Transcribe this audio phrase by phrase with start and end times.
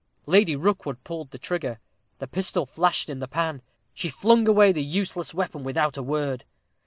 [0.25, 1.79] Lady Rookwood pulled the trigger.
[2.17, 3.61] The pistol flashed in the pan.
[3.93, 6.43] She flung away the useless weapon without a word.